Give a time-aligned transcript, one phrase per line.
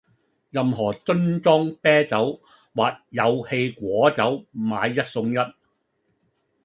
[0.49, 2.41] 任何樽裝啤酒
[2.73, 5.35] 或有氣果酒買一送一